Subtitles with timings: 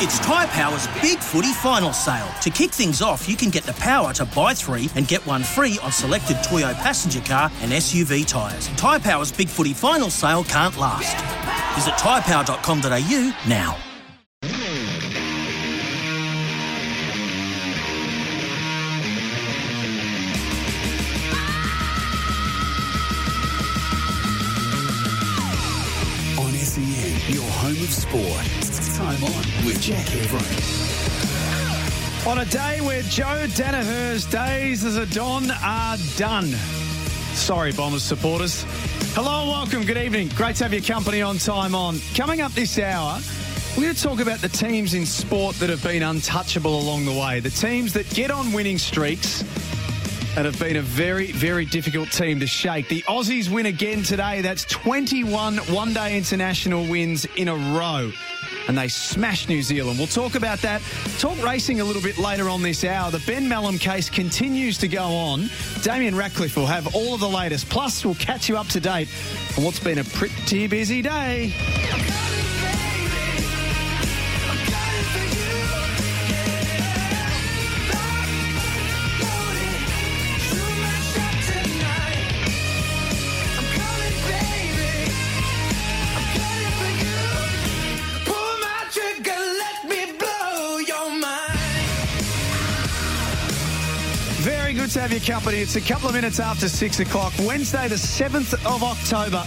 [0.00, 2.28] It's Tyre Power's Big Footy Final Sale.
[2.42, 5.42] To kick things off, you can get the power to buy three and get one
[5.42, 8.68] free on selected Toyo passenger car and SUV tyres.
[8.76, 11.16] Tyre Power's Big Footy Final Sale can't last.
[11.74, 13.76] Visit tyrepower.com.au now.
[26.40, 28.67] On SEN, your home of sport.
[28.98, 30.42] Time on with Jack Heverin.
[32.26, 36.46] On a day where Joe Daniher's days as a Don are done.
[37.34, 38.64] Sorry, Bombers supporters.
[39.14, 39.84] Hello and welcome.
[39.84, 40.30] Good evening.
[40.34, 42.00] Great to have your company on Time On.
[42.16, 43.20] Coming up this hour,
[43.76, 47.12] we're going to talk about the teams in sport that have been untouchable along the
[47.12, 47.38] way.
[47.38, 49.44] The teams that get on winning streaks
[50.36, 52.88] and have been a very, very difficult team to shake.
[52.88, 54.40] The Aussies win again today.
[54.40, 58.10] That's 21 one day international wins in a row.
[58.68, 59.98] And they smash New Zealand.
[59.98, 60.82] We'll talk about that.
[61.18, 63.10] Talk racing a little bit later on this hour.
[63.10, 65.48] The Ben Melham case continues to go on.
[65.82, 67.68] Damien Ratcliffe will have all of the latest.
[67.70, 69.08] Plus, we'll catch you up to date
[69.56, 72.37] on what's been a pretty busy day.
[95.18, 95.58] Your company.
[95.58, 99.42] It's a couple of minutes after six o'clock, Wednesday, the 7th of October.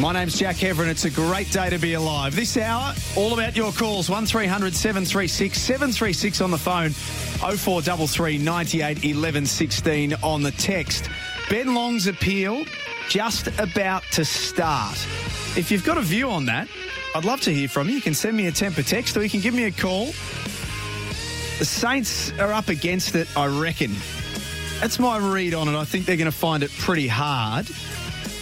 [0.00, 0.88] My name's Jack Heverin.
[0.88, 2.34] It's a great day to be alive.
[2.34, 9.46] This hour, all about your calls 1300 736 736 on the phone, 0433 98 11
[9.46, 11.08] 16 on the text.
[11.50, 12.64] Ben Long's appeal
[13.08, 14.96] just about to start.
[15.56, 16.68] If you've got a view on that,
[17.14, 17.96] I'd love to hear from you.
[17.96, 20.06] You can send me a temper text or you can give me a call.
[21.58, 23.94] The Saints are up against it, I reckon.
[24.80, 25.74] That's my read on it.
[25.74, 27.66] I think they're going to find it pretty hard.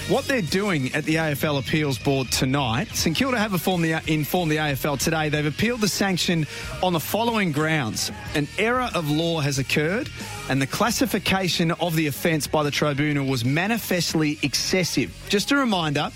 [0.08, 4.50] What they're doing at the AFL Appeals Board tonight, St Kilda have informed the, informed
[4.50, 6.46] the AFL today they've appealed the sanction
[6.82, 8.10] on the following grounds.
[8.34, 10.10] An error of law has occurred
[10.50, 15.10] and the classification of the offence by the tribunal was manifestly excessive.
[15.30, 16.10] Just a reminder,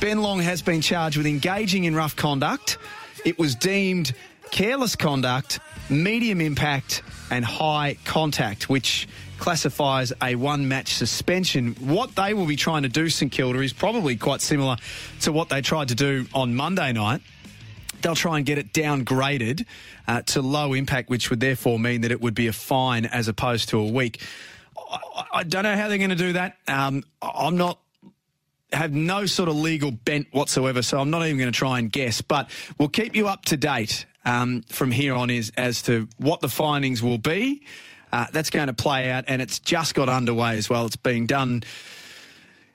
[0.00, 2.78] Ben Long has been charged with engaging in rough conduct.
[3.26, 4.14] It was deemed
[4.52, 5.58] careless conduct,
[5.90, 9.08] medium impact, and high contact, which
[9.38, 11.74] classifies a one match suspension.
[11.74, 14.76] What they will be trying to do, St Kilda, is probably quite similar
[15.20, 17.22] to what they tried to do on Monday night.
[18.02, 19.64] They'll try and get it downgraded
[20.06, 23.28] uh, to low impact, which would therefore mean that it would be a fine as
[23.28, 24.22] opposed to a week.
[24.76, 26.56] I, I don't know how they're going to do that.
[26.68, 27.80] Um, I'm not
[28.72, 31.90] have no sort of legal bent whatsoever, so I'm not even going to try and
[31.90, 32.20] guess.
[32.20, 36.40] But we'll keep you up to date um, from here on is as to what
[36.40, 37.62] the findings will be.
[38.12, 40.86] Uh, that's going to play out, and it's just got underway as well.
[40.86, 41.62] It's being done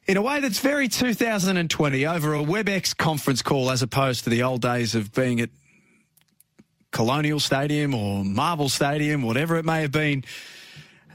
[0.05, 4.43] in a way that's very 2020 over a WebEx conference call as opposed to the
[4.43, 5.49] old days of being at
[6.91, 10.23] Colonial Stadium or Marvel Stadium, whatever it may have been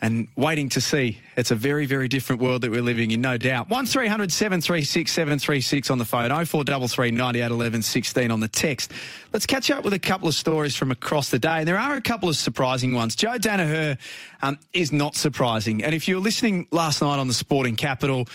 [0.01, 1.19] and waiting to see.
[1.37, 3.69] It's a very, very different world that we're living in, no doubt.
[3.69, 8.93] 1300 736 736 on the phone, 0433 98 11 16 on the text.
[9.33, 11.59] Let's catch up with a couple of stories from across the day.
[11.59, 13.17] And there are a couple of surprising ones.
[13.17, 13.99] Joe Daniher
[14.43, 15.83] um, is not surprising.
[15.83, 18.29] And if you were listening last night on the Sporting Capital,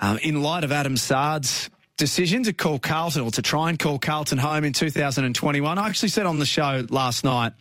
[0.00, 3.98] um, in light of Adam Saad's decision to call Carlton or to try and call
[3.98, 7.52] Carlton home in 2021, I actually said on the show last night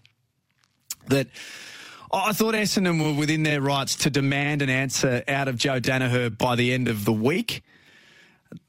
[1.07, 1.27] that
[2.15, 6.29] I thought Essendon were within their rights to demand an answer out of Joe Daniher
[6.37, 7.63] by the end of the week.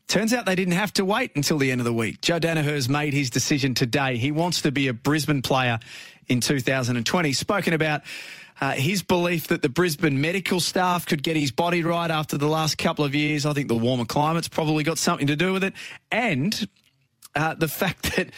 [0.09, 2.23] Turns out they didn't have to wait until the end of the week.
[2.23, 4.17] Joe Daniher's made his decision today.
[4.17, 5.79] He wants to be a Brisbane player
[6.27, 7.35] in 2020.
[7.35, 8.01] Spoken about
[8.63, 12.49] uh, his belief that the Brisbane medical staff could get his body right after the
[12.49, 13.45] last couple of years.
[13.45, 15.75] I think the warmer climate's probably got something to do with it,
[16.11, 16.67] and
[17.35, 18.31] uh, the fact that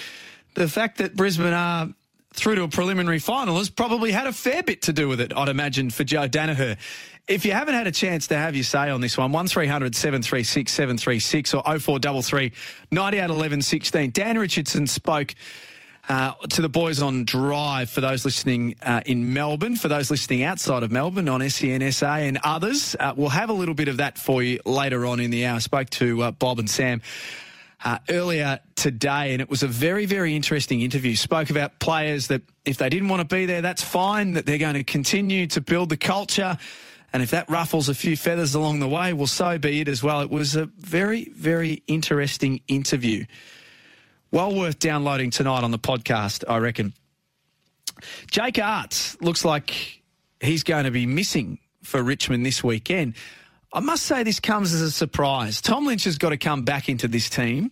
[0.55, 1.91] the fact that Brisbane are
[2.37, 5.37] through to a preliminary final has probably had a fair bit to do with it,
[5.37, 6.77] I'd imagine, for Joe Daniher.
[7.27, 10.71] If you haven't had a chance to have your say on this one, 1300 736
[10.71, 12.53] 736 or 0433
[12.93, 14.11] 98 11 16.
[14.13, 15.35] Dan Richardson spoke
[16.09, 20.45] uh, to the boys on Drive for those listening uh, in Melbourne, for those listening
[20.45, 22.95] outside of Melbourne on SENSA and others.
[22.99, 25.57] Uh, we'll have a little bit of that for you later on in the hour.
[25.57, 27.03] I spoke to uh, Bob and Sam.
[27.85, 31.15] Uh, earlier today, and it was a very, very interesting interview.
[31.15, 34.57] Spoke about players that if they didn't want to be there, that's fine, that they're
[34.57, 36.57] going to continue to build the culture.
[37.13, 40.03] And if that ruffles a few feathers along the way, well, so be it as
[40.03, 40.23] well.
[40.23, 43.27] It was a very, very interesting interview.
[44.31, 46.95] Well worth downloading tonight on the podcast, I reckon.
[48.31, 50.03] Jake Aarts looks like
[50.41, 53.15] he's going to be missing for Richmond this weekend.
[53.77, 55.61] I must say this comes as a surprise.
[55.61, 57.71] Tom Lynch has got to come back into this team.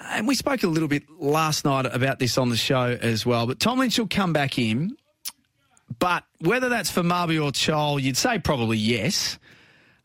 [0.00, 3.48] And we spoke a little bit last night about this on the show as well.
[3.48, 4.96] But Tom Lynch will come back in.
[5.98, 9.36] But whether that's for Mabior Chol, you'd say probably yes.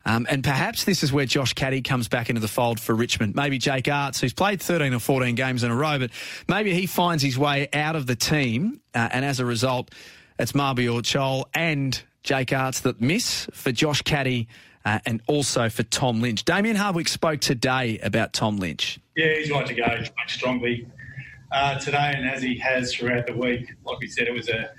[0.04, 3.36] Um, and perhaps this is where Josh Caddy comes back into the fold for Richmond.
[3.36, 6.10] Maybe Jake Aarts, who's played 13 or 14 games in a row, but
[6.48, 8.80] maybe he finds his way out of the team.
[8.92, 9.92] Uh, and as a result,
[10.36, 14.48] it's Mabior Chol and Jake Aarts that miss for Josh Caddy
[14.84, 16.44] uh, and also for Tom Lynch.
[16.44, 18.98] Damien Hardwick spoke today about Tom Lynch.
[19.16, 19.84] Yeah, he's right to go.
[19.98, 20.86] He spoke strongly
[21.52, 23.74] uh, today, and as he has throughout the week.
[23.84, 24.70] Like we said, it was a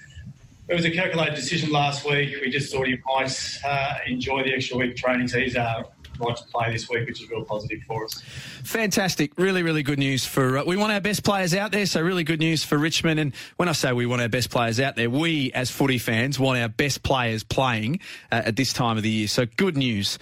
[0.67, 2.35] it was a calculated decision last week.
[2.41, 5.27] We just thought he might uh, enjoy the extra week training.
[5.27, 5.83] So he's uh,
[6.29, 8.21] to play this week, which is real positive for us.
[8.63, 9.38] Fantastic.
[9.38, 10.59] Really, really good news for.
[10.59, 13.19] Uh, we want our best players out there, so really good news for Richmond.
[13.19, 16.39] And when I say we want our best players out there, we as footy fans
[16.39, 18.00] want our best players playing
[18.31, 19.27] uh, at this time of the year.
[19.27, 20.18] So good news.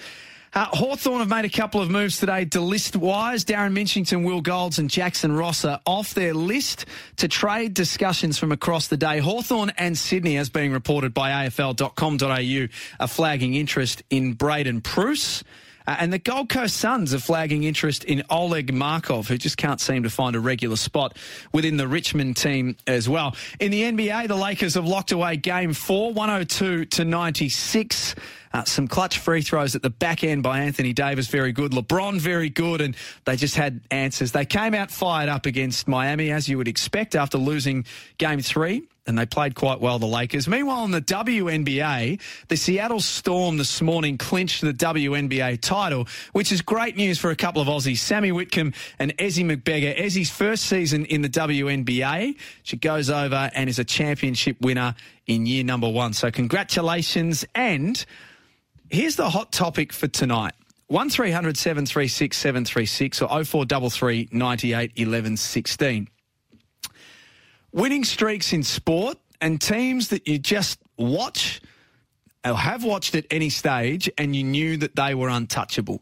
[0.51, 3.45] Uh, Hawthorn have made a couple of moves today to list wise.
[3.45, 6.86] Darren Minchington, Will Golds and Jackson Ross are off their list
[7.18, 9.19] to trade discussions from across the day.
[9.19, 12.68] Hawthorn and Sydney, as being reported by AFL.com.au,
[13.00, 15.44] are flagging interest in Braydon Preuss.
[15.89, 19.81] Uh, and the Gold Coast Suns are flagging interest in Oleg Markov, who just can't
[19.81, 21.18] seem to find a regular spot
[21.51, 23.36] within the Richmond team as well.
[23.59, 28.13] In the NBA, the Lakers have locked away game four, 102 to 96.
[28.53, 31.71] Uh, some clutch free throws at the back end by Anthony Davis, very good.
[31.71, 32.81] LeBron, very good.
[32.81, 32.95] And
[33.25, 34.31] they just had answers.
[34.31, 37.83] They came out fired up against Miami, as you would expect, after losing
[38.19, 40.47] game three and they played quite well, the Lakers.
[40.47, 46.61] Meanwhile, in the WNBA, the Seattle Storm this morning clinched the WNBA title, which is
[46.61, 49.97] great news for a couple of Aussies, Sammy Whitcomb and Ezi Magbegor.
[49.97, 52.38] Ezi's first season in the WNBA.
[52.61, 54.94] She goes over and is a championship winner
[55.25, 56.13] in year number one.
[56.13, 57.44] So congratulations.
[57.56, 58.06] And
[58.91, 60.53] here's the hot topic for tonight.
[60.88, 66.09] 1300 736 736 or 0433 98 11 16
[67.71, 71.62] winning streaks in sport and teams that you just watch
[72.45, 76.01] or have watched at any stage and you knew that they were untouchable.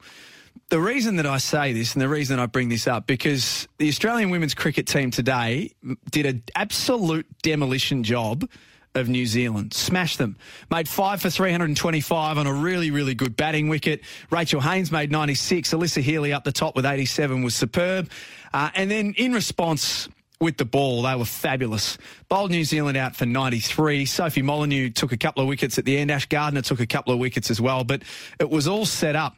[0.69, 3.88] The reason that I say this and the reason I bring this up because the
[3.88, 5.72] Australian women's cricket team today
[6.12, 8.48] did an absolute demolition job
[8.96, 9.74] of New Zealand.
[9.74, 10.38] Smashed them.
[10.69, 14.02] Made five for 325 on a really, really good batting wicket.
[14.30, 15.74] Rachel Haynes made 96.
[15.74, 18.10] Alyssa Healy up the top with 87 was superb.
[18.54, 21.01] Uh, and then in response, with the ball.
[21.04, 21.98] They were fabulous.
[22.30, 24.06] Bowled New Zealand out for 93.
[24.06, 26.12] Sophie Molyneux took a couple of wickets at the end.
[26.12, 28.04] Ash Gardner took a couple of wickets as well, but
[28.39, 29.36] it was all set up.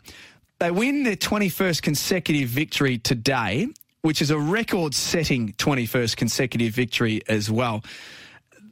[0.60, 3.68] They win their 21st consecutive victory today,
[4.02, 7.82] which is a record setting 21st consecutive victory as well.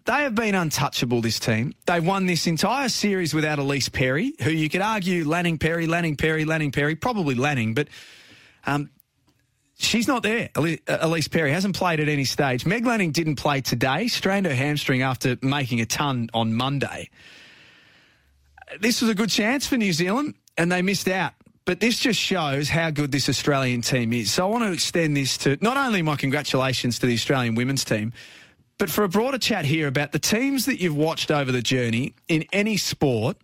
[0.03, 1.73] They have been untouchable, this team.
[1.85, 6.16] They've won this entire series without Ellyse Perry, who you could argue Lanning Perry, Lanning
[6.16, 7.90] Perry, Lanning Perry, probably Lanning, but
[8.66, 8.90] um,
[9.80, 10.50] She's not there.
[10.56, 12.66] Uh, Ellyse Perry hasn't played at any stage.
[12.66, 17.10] Meg Lanning didn't play today, strained her hamstring after making a ton on Monday.
[18.80, 21.34] This was a good chance for New Zealand, and they missed out.
[21.66, 24.31] But this just shows how good this Australian team is.
[24.31, 27.86] So I want to extend this to not only my congratulations to the Australian women's
[27.86, 28.14] team,
[28.80, 32.16] but for a broader chat here about the teams that you've watched over the journey
[32.28, 33.38] in any sport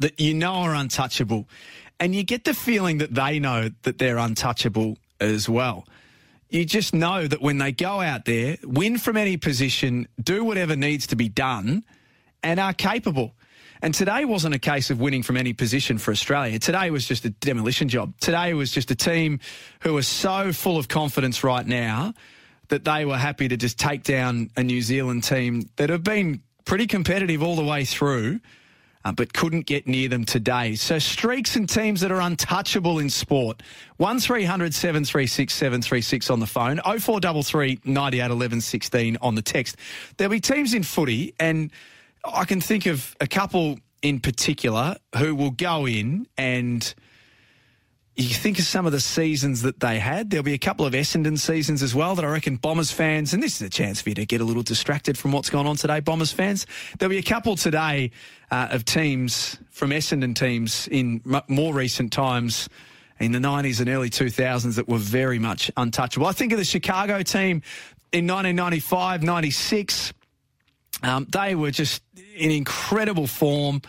[0.00, 1.48] that you know are untouchable.
[2.00, 5.86] And you get the feeling that they know that they're untouchable as well.
[6.48, 10.76] You just know that when they go out there, win from any position, do whatever
[10.76, 11.84] needs to be done,
[12.42, 13.34] and are capable.
[13.82, 16.58] And today wasn't a case of winning from any position for Australia.
[16.58, 18.14] Today was just a demolition job.
[18.20, 19.40] Today was just a team
[19.80, 22.14] who are so full of confidence right now
[22.68, 26.42] that they were happy to just take down a New Zealand team that have been
[26.64, 28.40] pretty competitive all the way through
[29.04, 30.74] uh, but couldn't get near them today.
[30.74, 33.62] So streaks and teams that are untouchable in sport.
[33.98, 39.76] 1300 736 736 on the phone, 0433 98 11 16 on the text.
[40.16, 41.70] There'll be teams in footy, and
[42.24, 46.94] I can think of a couple in particular who will go in and
[48.16, 50.30] you think of some of the seasons that they had.
[50.30, 53.42] There'll be a couple of Essendon seasons as well that I reckon Bombers fans, and
[53.42, 55.74] this is a chance for you to get a little distracted from what's gone on
[55.74, 56.64] today, Bombers fans.
[56.98, 58.12] There'll be a couple today
[58.52, 62.68] uh, of teams from Essendon teams in m- more recent times
[63.18, 66.26] in the 90s and early 2000s that were very much untouchable.
[66.26, 67.62] I think of the Chicago team
[68.12, 70.12] in 1995, 96.
[71.02, 72.00] Um, they were just
[72.36, 73.82] in incredible form.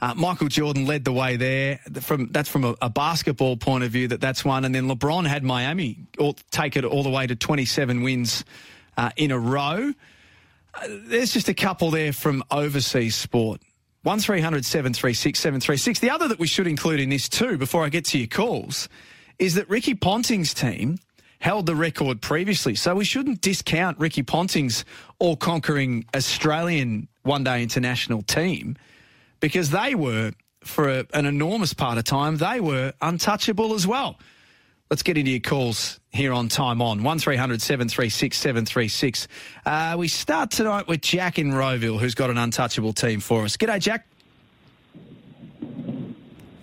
[0.00, 1.80] Uh, Michael Jordan led the way there.
[2.00, 4.08] From that's from a, a, basketball point of view.
[4.08, 7.34] That that's one, and then LeBron had Miami all, take it all the way to
[7.34, 8.44] 27 wins
[8.96, 9.92] uh, in a row.
[10.74, 13.60] Uh, there's just a couple there from overseas sport.
[14.02, 15.98] One 736 736.
[15.98, 18.88] The other that we should include in this too, before I get to your calls,
[19.40, 20.98] is that Ricky Ponting's team
[21.40, 22.76] held the record previously.
[22.76, 24.84] So we shouldn't discount Ricky Ponting's
[25.18, 28.76] all conquering Australian one day international team
[29.40, 34.18] because they were, for a, an enormous part of time, they were untouchable as well.
[34.90, 37.02] Let's get into your calls here on Time On.
[37.02, 39.28] 1300 736 736.
[39.66, 43.56] Uh, we start tonight with Jack in Rowville, who's got an untouchable team for us.
[43.56, 44.06] G'day, Jack.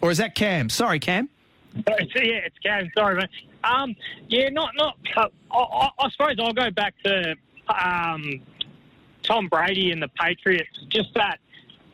[0.02, 0.70] Or is that Cam?
[0.70, 1.30] Sorry, Cam.
[1.76, 1.84] yeah,
[2.16, 2.90] it's Cam.
[2.98, 3.30] Sorry, mate.
[3.64, 3.96] Um,
[4.28, 4.98] yeah, not not.
[5.16, 7.36] Uh, I, I, suppose I'll go back to
[7.68, 8.42] um,
[9.24, 10.80] Tom Brady and the Patriots.
[10.90, 11.40] Just that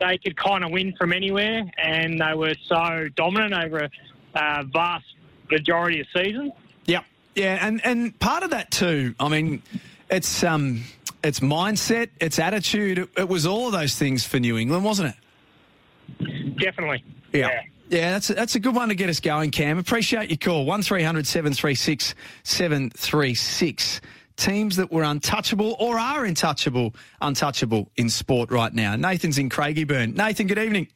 [0.02, 3.90] they could kind of win from anywhere, and they were so dominant over a
[4.34, 5.04] uh, vast
[5.50, 6.52] majority of seasons.
[6.86, 7.02] Yeah,
[7.34, 9.14] yeah, and and part of that too.
[9.20, 9.62] I mean,
[10.10, 10.82] it's um,
[11.22, 12.98] it's mindset, it's attitude.
[12.98, 16.58] It, it was all of those things for New England, wasn't it?
[16.58, 17.04] Definitely.
[17.32, 17.48] yeah.
[17.48, 17.62] yeah.
[17.88, 19.76] Yeah, that's a, that's a good one to get us going, Cam.
[19.76, 20.64] Appreciate your call.
[20.64, 24.00] 1300 736 736.
[24.36, 28.96] Teams that were untouchable or are untouchable, untouchable in sport right now.
[28.96, 30.16] Nathan's in Craigieburn.
[30.16, 30.88] Nathan, good evening.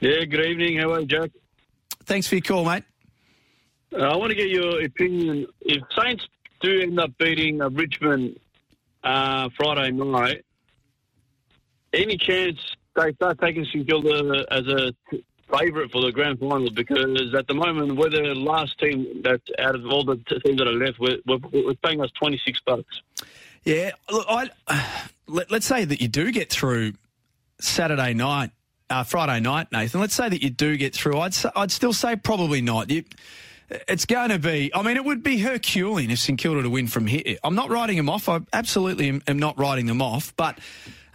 [0.00, 0.78] Yeah, good evening.
[0.78, 1.30] How are you, Jack?
[2.04, 2.84] Thanks for your call, mate.
[3.92, 5.46] Uh, I want to get your opinion.
[5.60, 6.26] If Saints
[6.60, 8.38] do end up beating uh, Richmond
[9.02, 10.44] uh, Friday night,
[11.92, 12.58] any chance
[12.96, 14.92] they start taking St Kilda as a
[15.50, 19.74] favourite for the grand final because at the moment we're the last team that out
[19.74, 20.98] of all the teams that are left.
[20.98, 23.02] We're, we're, paying us twenty six bucks.
[23.64, 24.50] Yeah, look, I,
[25.26, 26.94] let, us say that you do get through
[27.60, 28.50] Saturday night,
[28.90, 30.00] uh, Friday night, Nathan.
[30.00, 31.18] Let's say that you do get through.
[31.18, 32.90] I'd I'd still say probably not.
[32.90, 33.04] You,
[33.88, 34.70] it's going to be.
[34.74, 37.36] I mean, it would be Herculean if St Kilda to win from here.
[37.42, 38.28] I'm not writing them off.
[38.28, 40.58] I absolutely am, am not writing them off, but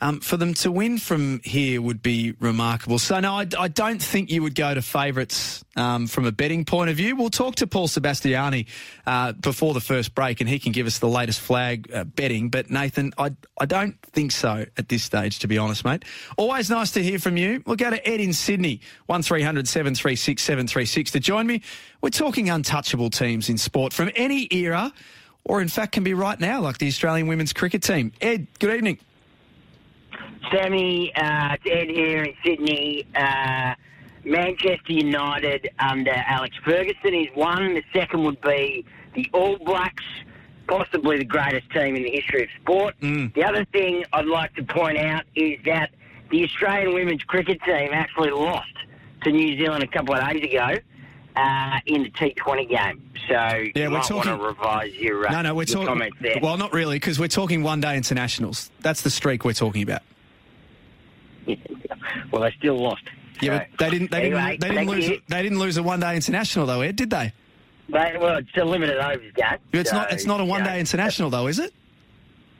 [0.02, 3.00] um, for them to win from here would be remarkable.
[3.00, 6.66] So, no, I, I don't think you would go to favourites um, from a betting
[6.66, 7.16] point of view.
[7.16, 8.68] We'll talk to Paul Sebastiani
[9.06, 12.50] uh, before the first break, and he can give us the latest flag uh, betting.
[12.50, 16.06] But, Nathan, I, I don't think so at this stage, to be honest, mate.
[16.38, 17.62] Always nice to hear from you.
[17.66, 21.62] We'll go to Ed in Sydney, 1300 736 736 to join me.
[22.02, 24.94] We're talking untouchable teams in sport from any era,
[25.44, 28.14] or in fact can be right now, like the Australian women's cricket team.
[28.22, 29.00] Ed, good evening.
[30.52, 33.06] Sammy, uh, it's Ed here in Sydney.
[33.16, 33.76] Uh,
[34.24, 37.76] Manchester United under Alex Ferguson is one.
[37.76, 38.86] The second would be
[39.16, 40.04] the All Blacks,
[40.68, 42.96] possibly the greatest team in the history of sport.
[43.02, 43.34] Mm.
[43.34, 45.92] The other thing I'd like to point out is that
[46.32, 48.74] the Australian women's cricket team actually lost
[49.24, 50.76] to New Zealand a couple of days ago
[51.36, 53.09] uh, in the T20 game.
[53.28, 56.12] So yeah, we're talking, revise your, uh, no, no, we're talking,
[56.42, 58.72] Well, not really, because we're talking one-day internationals.
[58.82, 60.02] That's the streak we're talking about.
[62.32, 63.04] well, they still lost.
[63.42, 64.12] Yeah, so, but they didn't.
[64.12, 64.62] They anyway, didn't.
[64.62, 65.10] They didn't lose.
[65.10, 65.22] You.
[65.28, 66.96] They didn't lose a one-day international though, Ed.
[66.96, 67.34] Did they?
[67.88, 69.58] They, well, it's a limited overs game.
[69.74, 70.12] It's so, not.
[70.12, 71.74] It's not a one-day you international though, is it?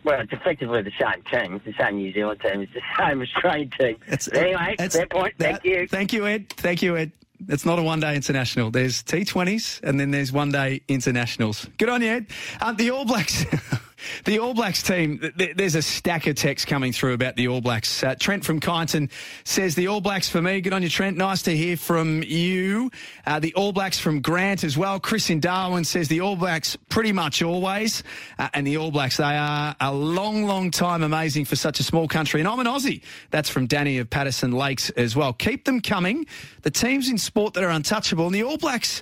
[0.04, 1.56] Well, it's effectively the same team.
[1.56, 2.62] It's the same New Zealand team.
[2.62, 3.98] It's the same Australian team.
[4.08, 5.34] It's, anyway, it's, fair point.
[5.38, 5.88] Thank you.
[5.88, 6.50] Thank you, Ed.
[6.50, 7.12] Thank you, Ed.
[7.48, 8.72] It's not a one day international.
[8.72, 11.68] There's T20s and then there's one day internationals.
[11.78, 12.28] Good on you, Ed.
[12.62, 13.46] Um, the All Blacks.
[14.26, 18.04] The All Blacks team, there's a stack of texts coming through about the All Blacks.
[18.04, 19.10] Uh, Trent from Kyneton
[19.44, 20.62] says, The All Blacks for me.
[20.62, 21.18] Good on you, Trent.
[21.18, 22.92] Nice to hear from you.
[23.26, 25.00] Uh, the All Blacks from Grant as well.
[25.00, 28.04] Chris in Darwin says, The All Blacks pretty much always.
[28.38, 31.84] Uh, and the All Blacks, they are a long, long time amazing for such a
[31.84, 32.40] small country.
[32.40, 33.02] And I'm an Aussie.
[33.32, 35.34] That's from Danny of Patterson Lakes as well.
[35.34, 36.26] Keep them coming.
[36.62, 38.26] The teams in sport that are untouchable.
[38.26, 39.02] And the All Blacks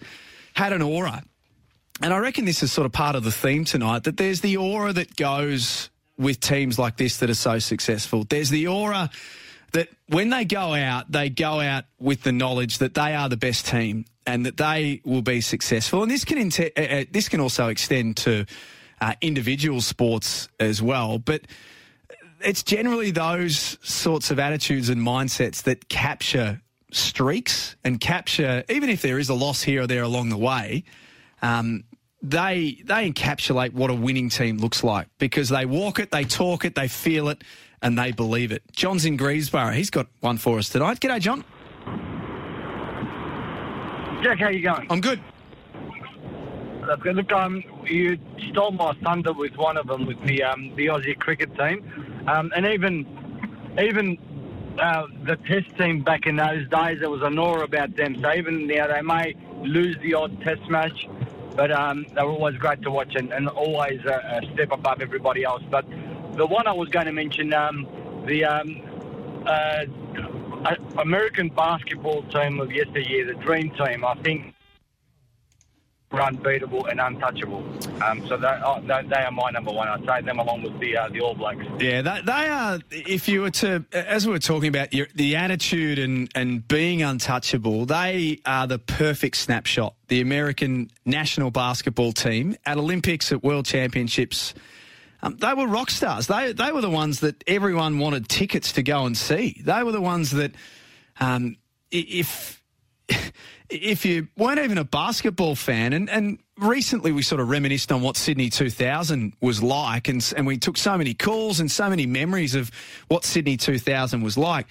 [0.53, 1.23] had an aura
[2.01, 4.57] and I reckon this is sort of part of the theme tonight that there's the
[4.57, 8.23] aura that goes with teams like this that are so successful.
[8.23, 9.09] There's the aura
[9.73, 13.37] that when they go out, they go out with the knowledge that they are the
[13.37, 16.01] best team and that they will be successful.
[16.03, 18.45] And this can uh, uh, this can also extend to
[19.01, 21.19] uh, individual sports as well.
[21.19, 21.41] But
[22.41, 26.61] it's generally those sorts of attitudes and mindsets that capture
[26.91, 30.83] streaks and capture, even if there is a loss here or there along the way,
[31.41, 31.83] um,
[32.21, 36.65] they they encapsulate what a winning team looks like because they walk it, they talk
[36.65, 37.43] it, they feel it,
[37.81, 38.63] and they believe it.
[38.71, 39.71] John's in Greensborough.
[39.71, 40.99] He's got one for us tonight.
[40.99, 41.43] G'day, John.
[44.23, 44.87] Jack, how you going?
[44.89, 45.21] I'm good.
[47.01, 47.15] Good.
[47.17, 48.17] Look, um, you
[48.49, 52.51] stole my thunder with one of them with the um, the Aussie cricket team, um,
[52.55, 53.05] and even
[53.79, 54.17] even
[54.79, 58.19] uh, the Test team back in those days, there was an aura about them.
[58.21, 61.07] So even now they may lose the odd Test match,
[61.57, 65.43] but um, were always great to watch and, and always a, a, step above everybody
[65.43, 65.63] else.
[65.69, 65.85] But
[66.33, 67.87] the one I was going to mention, um,
[68.27, 74.53] the um, uh, American basketball team of yesteryear, the Dream Team, I think
[76.11, 77.63] were unbeatable and untouchable.
[78.01, 79.87] Um, so they, oh, they, they, are my number one.
[79.87, 81.65] I'd say them along with the uh, the All Blacks.
[81.79, 82.79] Yeah, they, they, are.
[82.91, 87.03] If you were to, as we were talking about your, the attitude and and being
[87.03, 89.95] untouchable, they are the perfect snapshot.
[90.07, 94.53] The American national basketball team at Olympics, at World Championships.
[95.21, 96.27] Um, they were rock stars.
[96.27, 99.61] They they were the ones that everyone wanted tickets to go and see.
[99.65, 100.53] They were the ones that,
[101.19, 101.57] um,
[101.91, 102.56] if
[103.69, 108.01] if you weren't even a basketball fan, and, and recently we sort of reminisced on
[108.01, 112.05] what Sydney 2000 was like, and, and we took so many calls and so many
[112.05, 112.71] memories of
[113.07, 114.67] what Sydney 2000 was like.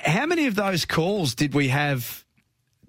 [0.00, 2.24] How many of those calls did we have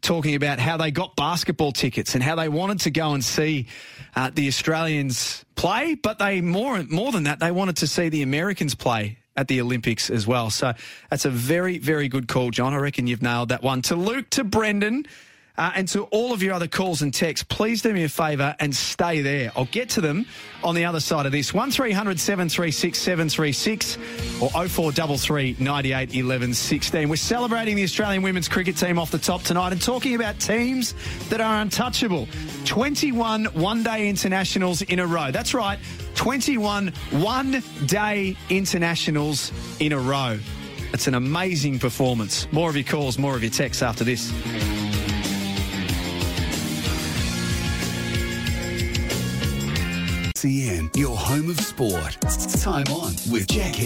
[0.01, 3.67] talking about how they got basketball tickets and how they wanted to go and see
[4.15, 8.21] uh, the Australians play, but they more more than that, they wanted to see the
[8.21, 10.49] Americans play at the Olympics as well.
[10.49, 10.73] So
[11.09, 12.73] that's a very, very good call, John.
[12.73, 13.81] I reckon you've nailed that one.
[13.83, 15.05] To Luke, to Brendan,
[15.57, 18.55] uh, and to all of your other calls and texts, please do me a favour
[18.59, 19.51] and stay there.
[19.55, 20.27] I'll get to them
[20.63, 21.51] on the other side of this.
[21.51, 23.97] 1300 736 736
[24.39, 27.09] or 0433 98 11 16.
[27.09, 30.93] We're celebrating the Australian women's cricket team off the top tonight and talking about teams
[31.29, 32.27] that are untouchable.
[32.65, 35.31] 21 one day internationals in a row.
[35.31, 35.79] That's right,
[36.17, 40.37] 21 one day internationals in a row.
[40.91, 42.51] It's an amazing performance.
[42.51, 44.33] More of your calls, more of your texts after this.
[50.35, 52.17] SEN, your home of sport.
[52.61, 53.79] Time on with Jack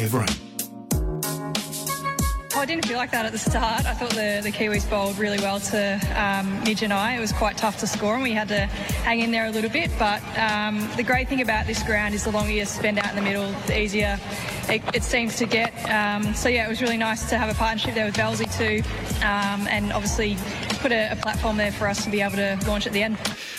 [2.62, 2.70] Heverin.
[2.70, 3.86] I didn't feel like that at the start.
[3.86, 7.16] I thought the, the Kiwis bowled really well to um, Midge and I.
[7.16, 8.66] It was quite tough to score and we had to
[9.04, 9.92] hang in there a little bit.
[9.98, 13.16] But um, the great thing about this ground is the longer you spend out in
[13.16, 14.20] the middle, the easier
[14.70, 15.74] it, it seems to get.
[15.90, 18.88] Um, so yeah, it was really nice to have a partnership there with Velzy too,
[19.26, 20.38] um, and obviously
[20.80, 23.18] put a, a platform there for us to be able to launch at the end.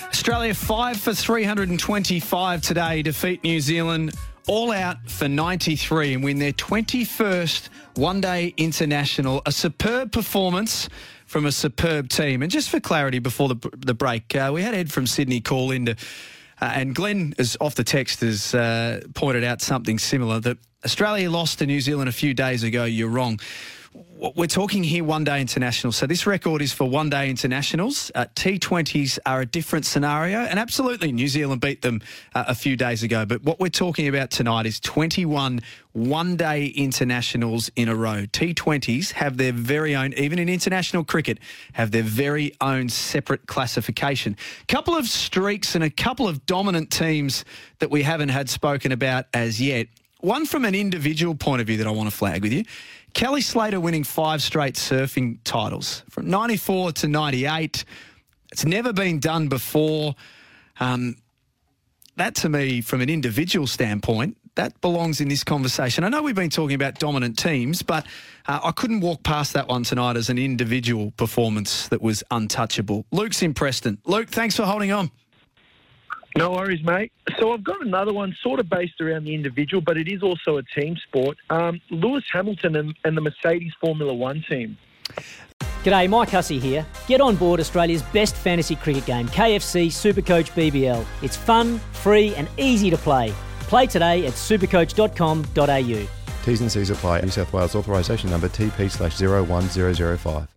[0.08, 4.14] Australia five for 325 today, defeat New Zealand
[4.46, 9.42] all out for 93 and win their 21st one day international.
[9.46, 10.88] A superb performance
[11.26, 12.42] from a superb team.
[12.42, 15.70] And just for clarity before the, the break, uh, we had Ed from Sydney call
[15.70, 15.92] in to,
[16.60, 21.30] uh, and Glenn, is off the text, has uh, pointed out something similar that Australia
[21.30, 22.84] lost to New Zealand a few days ago.
[22.84, 23.40] You're wrong.
[23.94, 25.92] We're talking here one day international.
[25.92, 28.10] So this record is for one day internationals.
[28.14, 30.38] Uh, T20s are a different scenario.
[30.38, 32.00] And absolutely, New Zealand beat them
[32.34, 33.26] uh, a few days ago.
[33.26, 35.60] But what we're talking about tonight is 21
[35.92, 38.24] one day internationals in a row.
[38.24, 41.38] T20s have their very own, even in international cricket,
[41.72, 44.36] have their very own separate classification.
[44.68, 47.44] Couple of streaks and a couple of dominant teams
[47.80, 49.88] that we haven't had spoken about as yet.
[50.20, 52.64] One from an individual point of view that I want to flag with you.
[53.14, 57.84] Kelly Slater winning five straight surfing titles from 94 to 98.
[58.50, 60.14] It's never been done before.
[60.80, 61.16] Um,
[62.16, 66.04] that to me, from an individual standpoint, that belongs in this conversation.
[66.04, 68.06] I know we've been talking about dominant teams, but
[68.46, 73.06] uh, I couldn't walk past that one tonight as an individual performance that was untouchable.
[73.12, 73.98] Luke's in Preston.
[74.04, 75.10] Luke, thanks for holding on.
[76.36, 77.12] No worries, mate.
[77.38, 80.56] So I've got another one sort of based around the individual, but it is also
[80.56, 81.36] a team sport.
[81.50, 84.78] Um, Lewis Hamilton and, and the Mercedes Formula One team.
[85.84, 86.86] G'day, Mike Hussey here.
[87.08, 91.04] Get on board Australia's best fantasy cricket game, KFC Supercoach BBL.
[91.22, 93.34] It's fun, free, and easy to play.
[93.62, 96.08] Play today at supercoach.com.au.
[96.44, 97.20] T's and C's apply.
[97.20, 100.52] New South Wales authorisation number TP slash 01005.